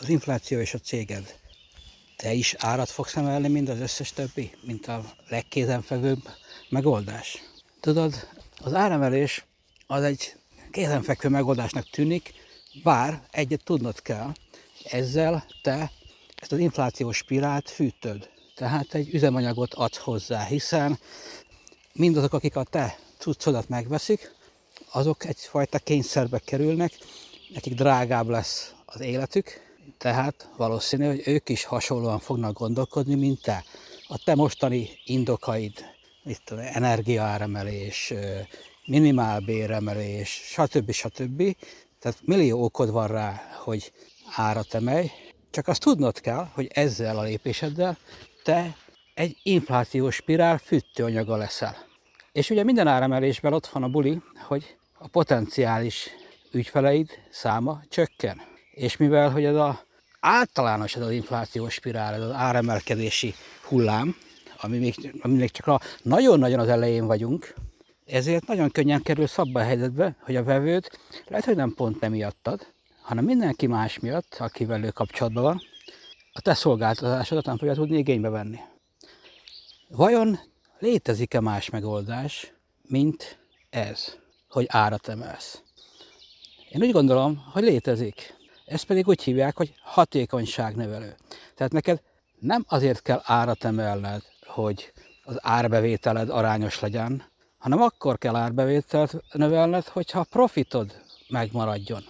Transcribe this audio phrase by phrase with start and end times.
[0.00, 1.38] az infláció és a céged,
[2.16, 6.28] te is árat fogsz emelni, mint az összes többi, mint a legkézenfekvőbb
[6.68, 7.42] megoldás.
[7.80, 8.28] Tudod,
[8.60, 9.44] az áremelés
[9.86, 10.36] az egy
[10.70, 12.32] kézenfekvő megoldásnak tűnik,
[12.82, 14.32] bár egyet tudnod kell,
[14.84, 15.90] ezzel te
[16.36, 18.28] ezt az inflációs spirált fűtöd.
[18.54, 20.98] Tehát egy üzemanyagot adsz hozzá, hiszen
[21.92, 24.34] mindazok, akik a te cuccodat megveszik,
[24.90, 26.92] azok egyfajta kényszerbe kerülnek,
[27.54, 29.67] nekik drágább lesz az életük,
[29.98, 33.64] tehát valószínű, hogy ők is hasonlóan fognak gondolkodni, mint te.
[34.08, 35.84] A te mostani indokaid,
[36.24, 38.14] itt tudom, energiaáremelés,
[38.86, 40.90] minimálbéremelés, stb.
[40.90, 41.56] stb.
[42.00, 43.92] Tehát millió okod van rá, hogy
[44.36, 45.10] árat emelj,
[45.50, 47.98] csak azt tudnod kell, hogy ezzel a lépéseddel
[48.42, 48.76] te
[49.14, 51.76] egy inflációs spirál fűtőanyaga leszel.
[52.32, 56.08] És ugye minden áremelésben ott van a buli, hogy a potenciális
[56.52, 58.40] ügyfeleid száma csökken.
[58.70, 59.86] És mivel, hogy ez a
[60.28, 64.16] általános ez az inflációs spirál, ez az áremelkedési hullám,
[64.60, 67.54] ami még, ami csak a nagyon-nagyon az elején vagyunk,
[68.06, 72.10] ezért nagyon könnyen kerül szabba a helyzetbe, hogy a vevőt lehet, hogy nem pont nem
[72.10, 72.66] miattad,
[73.02, 75.60] hanem mindenki más miatt, akivel ő kapcsolatban van,
[76.32, 78.58] a te szolgáltatásodat nem fogja tudni igénybe venni.
[79.88, 80.38] Vajon
[80.78, 83.38] létezik-e más megoldás, mint
[83.70, 84.16] ez,
[84.48, 85.62] hogy árat emelsz?
[86.70, 88.37] Én úgy gondolom, hogy létezik.
[88.68, 91.16] Ezt pedig úgy hívják, hogy hatékonyságnövelő.
[91.54, 92.00] Tehát neked
[92.38, 97.24] nem azért kell árat emelned, hogy az árbevételed arányos legyen,
[97.58, 102.04] hanem akkor kell árbevételt növelned, hogyha a profitod megmaradjon.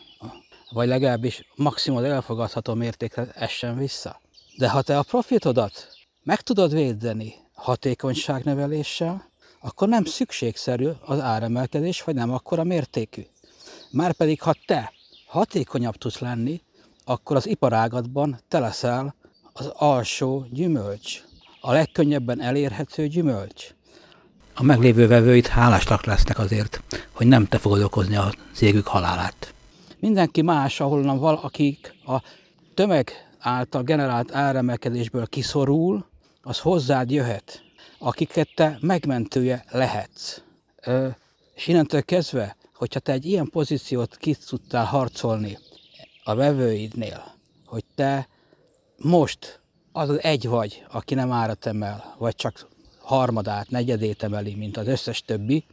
[0.70, 4.20] Vagy legalábbis maximum elfogadható mértékre essen vissza.
[4.56, 5.88] De ha te a profitodat
[6.22, 13.22] meg tudod védeni hatékonyságnöveléssel, akkor nem szükségszerű az áremelkedés, vagy nem akkora mértékű.
[13.90, 14.92] Márpedig, ha te
[15.28, 16.62] hatékonyabb tudsz lenni,
[17.04, 19.14] akkor az iparágatban te leszel
[19.52, 21.22] az alsó gyümölcs,
[21.60, 23.74] a legkönnyebben elérhető gyümölcs.
[24.54, 26.82] A meglévő vevőit hálásak lesznek azért,
[27.12, 29.54] hogy nem te fogod okozni a cégük halálát.
[29.98, 32.22] Mindenki más, ahol valakik a
[32.74, 36.06] tömeg által generált áremelkedésből kiszorul,
[36.42, 37.62] az hozzád jöhet,
[37.98, 40.41] akiket te megmentője lehetsz.
[40.84, 41.08] Ö,
[41.54, 45.59] és innentől kezdve, hogyha te egy ilyen pozíciót ki tudtál harcolni
[46.25, 47.34] a vevőidnél,
[47.66, 48.28] hogy te
[48.97, 49.61] most
[49.93, 52.69] az egy vagy, aki nem árat emel, vagy csak
[53.00, 55.65] harmadát, negyedét emeli, mint az összes többi,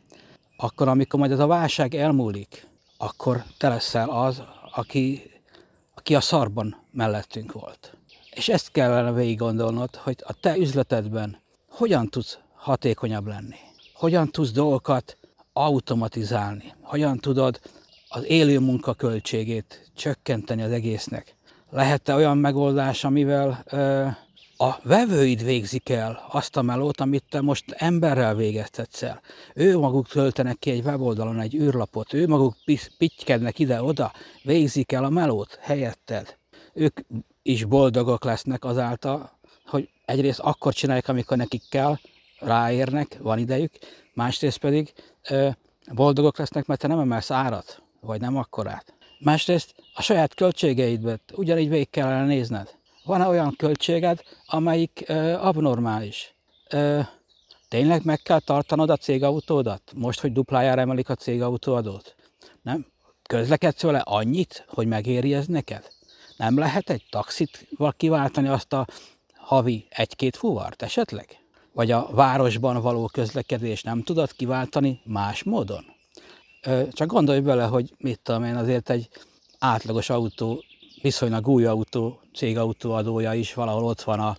[0.57, 2.67] akkor amikor majd ez a válság elmúlik,
[2.97, 4.41] akkor te leszel az,
[4.71, 5.31] aki,
[5.95, 7.97] aki a szarban mellettünk volt.
[8.31, 11.39] És ezt kellene végig gondolnod, hogy a te üzletedben
[11.69, 13.57] hogyan tudsz hatékonyabb lenni.
[13.93, 15.17] Hogyan tudsz dolgokat
[15.57, 16.73] automatizálni.
[16.81, 17.59] Hogyan tudod
[18.09, 21.35] az élő munka költségét csökkenteni az egésznek.
[21.69, 24.07] Lehet-e olyan megoldás, amivel ö,
[24.57, 29.21] a vevőid végzik el azt a melót, amit te most emberrel végeztetsz el.
[29.53, 32.55] Ő maguk töltenek ki egy weboldalon egy űrlapot, ő maguk
[32.97, 34.11] pittykednek ide-oda,
[34.43, 36.37] végzik el a melót helyetted.
[36.73, 36.99] Ők
[37.41, 39.31] is boldogok lesznek azáltal,
[39.65, 41.97] hogy egyrészt akkor csinálják, amikor nekik kell,
[42.45, 43.71] ráérnek, van idejük,
[44.13, 44.93] másrészt pedig
[45.93, 48.93] boldogok lesznek, mert te nem emelsz árat, vagy nem akkorát.
[49.19, 52.75] Másrészt a saját költségeidbe ugyanígy végig kellene nézned.
[53.03, 56.35] Van-e olyan költséged, amelyik ö, abnormális?
[56.69, 56.99] Ö,
[57.69, 59.81] tényleg meg kell tartanod a cégautódat?
[59.95, 62.15] Most, hogy duplájára emelik a cégautóadót?
[62.61, 62.85] Nem?
[63.23, 65.87] Közlekedsz vele annyit, hogy megéri ez neked?
[66.37, 67.67] Nem lehet egy taxit
[67.97, 68.87] kiváltani azt a
[69.33, 71.44] havi egy-két fuvart esetleg?
[71.75, 75.85] Vagy a városban való közlekedés nem tudod kiváltani más módon?
[76.91, 79.09] Csak gondolj bele, hogy mit tudom én, azért egy
[79.59, 80.63] átlagos autó,
[81.01, 84.37] viszonylag új autó, cégautó adója is valahol ott van a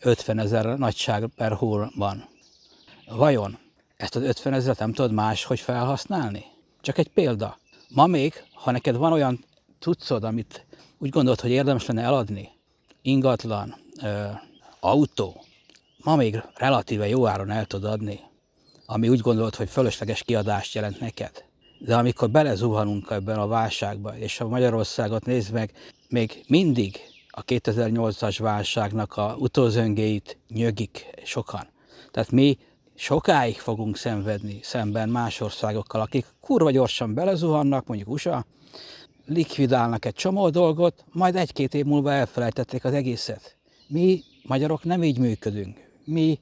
[0.00, 2.28] 50 ezer nagyság per hóban.
[3.08, 3.58] Vajon
[3.96, 6.44] ezt az 50 ezeret nem tudod máshogy felhasználni?
[6.80, 7.58] Csak egy példa.
[7.88, 9.44] Ma még, ha neked van olyan
[9.78, 10.66] tudszod, amit
[10.98, 12.48] úgy gondolod, hogy érdemes lenne eladni,
[13.02, 14.24] ingatlan, ö,
[14.80, 15.44] autó,
[16.02, 18.20] ma még relatíve jó áron el tudod adni,
[18.86, 21.44] ami úgy gondolod, hogy fölösleges kiadást jelent neked.
[21.78, 25.72] De amikor belezuhanunk ebben a válságba, és a Magyarországot nézd meg,
[26.08, 27.00] még mindig
[27.30, 31.68] a 2008-as válságnak a utózöngéit nyögik sokan.
[32.10, 32.58] Tehát mi
[32.94, 38.46] sokáig fogunk szenvedni szemben más országokkal, akik kurva gyorsan belezuhannak, mondjuk USA,
[39.26, 43.56] likvidálnak egy csomó dolgot, majd egy-két év múlva elfelejtették az egészet.
[43.86, 45.89] Mi magyarok nem így működünk.
[46.10, 46.38] Mi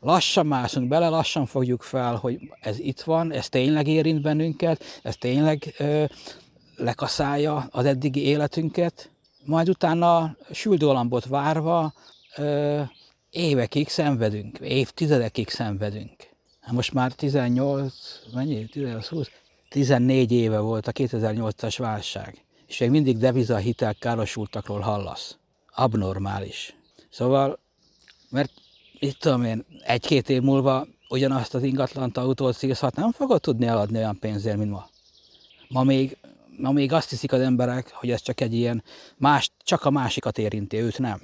[0.00, 5.16] lassan mászunk bele, lassan fogjuk fel, hogy ez itt van, ez tényleg érint bennünket, ez
[5.16, 6.04] tényleg ö,
[6.76, 9.10] lekaszálja az eddigi életünket,
[9.44, 11.92] majd utána süldolambot várva
[12.36, 12.80] ö,
[13.30, 16.16] évekig szenvedünk, évtizedekig szenvedünk.
[16.60, 17.94] Hát most már 18,
[18.34, 18.64] mennyi?
[18.64, 19.30] 18, 20,
[19.68, 25.36] 14 éve volt a 2008-as válság, és még mindig deviza hitel károsultakról hallasz.
[25.74, 26.74] Abnormális.
[27.10, 27.58] Szóval,
[28.30, 28.52] mert
[29.02, 33.98] itt tudom én, egy-két év múlva ugyanazt az ingatlant autót szízhat nem fogod tudni eladni
[33.98, 34.88] olyan pénzért, mint ma.
[35.68, 36.16] Ma még,
[36.56, 38.82] ma még azt hiszik az emberek, hogy ez csak egy ilyen,
[39.16, 41.20] más, csak a másikat érinti, őt nem.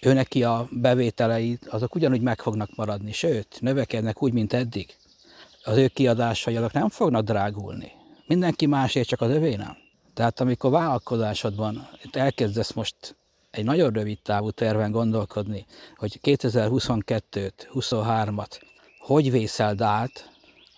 [0.00, 4.96] Ő neki a bevételei, azok ugyanúgy meg fognak maradni, sőt, növekednek úgy, mint eddig.
[5.64, 7.92] Az ő kiadásai azok nem fognak drágulni.
[8.26, 9.76] Mindenki másért, csak az övé nem.
[10.14, 13.16] Tehát amikor vállalkozásodban elkezdesz most
[13.52, 15.66] egy nagyon rövid távú terven gondolkodni,
[15.96, 18.60] hogy 2022-t, 23-at
[18.98, 20.30] hogy vészeld át,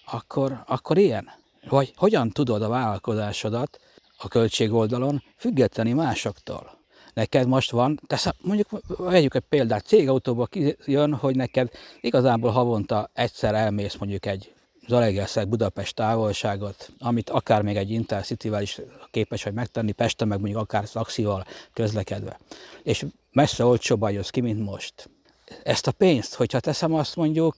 [0.05, 1.31] akkor, akkor ilyen.
[1.69, 3.81] Vagy hogyan tudod a vállalkozásodat
[4.17, 6.79] a költségoldalon függetlenni másoktól.
[7.15, 13.55] Neked most van, tesz, mondjuk vegyük egy példát, cégautóból kijön, hogy neked igazából havonta egyszer
[13.55, 14.53] elmész mondjuk egy
[14.88, 20.60] Zalegerszeg Budapest távolságot, amit akár még egy Intercity-vel is képes vagy megtenni, Pesten meg mondjuk
[20.60, 22.38] akár taxival közlekedve.
[22.82, 25.10] És messze olcsóban jössz ki, mint most.
[25.62, 27.56] Ezt a pénzt, hogyha teszem azt mondjuk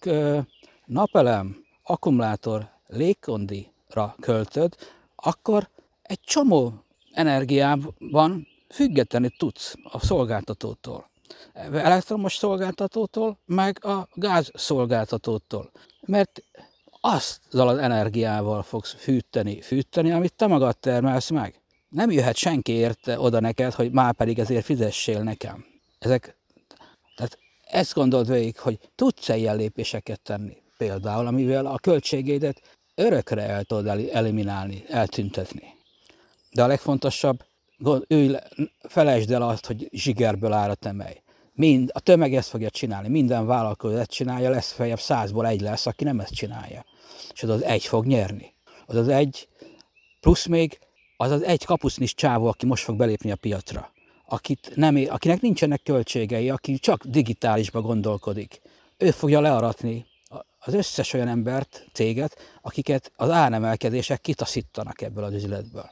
[0.85, 4.75] napelem, akkumulátor, légkondira költöd,
[5.17, 5.69] akkor
[6.03, 6.73] egy csomó
[7.13, 11.09] energiában függetlenül tudsz a szolgáltatótól.
[11.73, 15.71] Elektromos szolgáltatótól, meg a gáz szolgáltatótól.
[16.01, 16.43] Mert
[17.07, 21.61] azzal az energiával fogsz fűteni, fűteni, amit te magad termelsz meg.
[21.89, 25.65] Nem jöhet senki érte oda neked, hogy már pedig ezért fizessél nekem.
[25.99, 26.37] Ezek,
[27.17, 32.63] tehát ezt gondold végig, hogy tudsz-e ilyen lépéseket tenni például, amivel a költségeidet
[32.95, 35.75] örökre el tudod eliminálni, eltüntetni.
[36.53, 37.45] De a legfontosabb,
[38.09, 38.35] ülj,
[38.89, 41.21] felejtsd el azt, hogy zsigerből árat emelj.
[41.57, 45.87] Mind, a tömeg ezt fogja csinálni, minden vállalkozó ezt csinálja, lesz feljebb százból egy lesz,
[45.87, 46.85] aki nem ezt csinálja.
[47.33, 48.55] És az az egy fog nyerni.
[48.87, 49.49] Az az egy,
[50.21, 50.79] plusz még
[51.17, 53.93] az az egy kapusznis csávó, aki most fog belépni a piacra.
[54.27, 58.61] Akit nem, akinek nincsenek költségei, aki csak digitálisba gondolkodik.
[58.97, 60.07] Ő fogja learatni
[60.59, 65.91] az összes olyan embert, céget, akiket az áremelkedések kitaszítanak ebből az üzletből.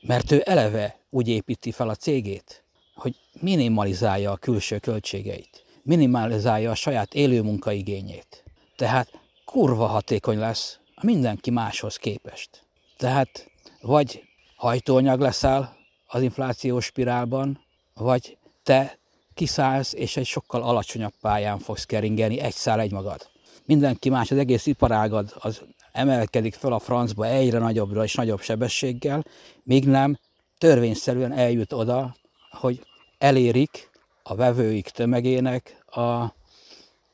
[0.00, 2.64] Mert ő eleve úgy építi fel a cégét,
[3.00, 8.44] hogy minimalizálja a külső költségeit, minimalizálja a saját élő munkaigényét.
[8.76, 9.08] Tehát
[9.44, 12.62] kurva hatékony lesz a mindenki máshoz képest.
[12.96, 13.50] Tehát
[13.80, 14.22] vagy
[14.56, 15.76] hajtóanyag leszel
[16.06, 17.64] az inflációs spirálban,
[17.94, 18.98] vagy te
[19.34, 23.28] kiszállsz, és egy sokkal alacsonyabb pályán fogsz keringeni, egy szál egy magad.
[23.64, 25.62] Mindenki más, az egész iparágad az
[25.92, 29.24] emelkedik fel a francba egyre nagyobbra és nagyobb sebességgel,
[29.62, 30.18] míg nem
[30.58, 32.14] törvényszerűen eljut oda,
[32.50, 32.86] hogy
[33.20, 33.90] elérik
[34.22, 36.34] a vevőik tömegének a,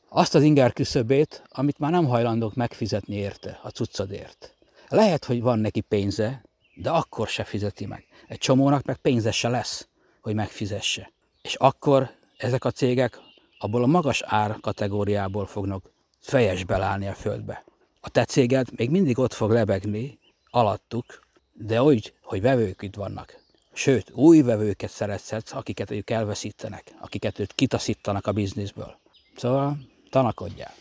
[0.08, 4.54] azt az inger küszöbét, amit már nem hajlandók megfizetni érte, a cuccadért.
[4.88, 6.44] Lehet, hogy van neki pénze,
[6.74, 8.06] de akkor se fizeti meg.
[8.28, 9.88] Egy csomónak meg pénze se lesz,
[10.20, 11.12] hogy megfizesse.
[11.42, 13.20] És akkor ezek a cégek
[13.58, 17.64] abból a magas ár kategóriából fognak fejes belállni a földbe.
[18.00, 20.18] A te céged még mindig ott fog lebegni
[20.50, 21.20] alattuk,
[21.52, 23.44] de úgy, hogy vevők itt vannak.
[23.76, 28.99] Sőt, új vevőket szeretsz, akiket ők elveszítenek, akiket ők kitaszítanak a bizniszből.
[29.37, 29.78] Szóval
[30.11, 30.75] tanakodjál.